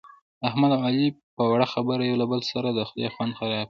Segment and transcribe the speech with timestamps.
[0.47, 1.07] احمد اوعلي
[1.37, 3.59] په وړه خبره یو له بل سره د خولې خوند خراب کړ.